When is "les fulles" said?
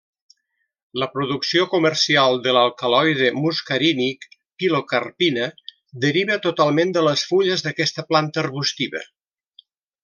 7.11-7.67